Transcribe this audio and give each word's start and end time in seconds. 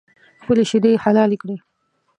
خپلې 0.41 0.63
شیدې 0.69 0.89
یې 0.93 1.01
حلالې 1.03 1.37
کړې 1.41 1.57